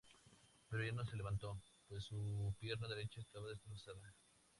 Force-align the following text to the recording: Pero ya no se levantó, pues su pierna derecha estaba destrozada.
Pero 0.67 0.83
ya 0.83 0.93
no 0.93 1.05
se 1.05 1.15
levantó, 1.15 1.61
pues 1.87 2.05
su 2.05 2.55
pierna 2.59 2.87
derecha 2.87 3.21
estaba 3.21 3.49
destrozada. 3.49 4.15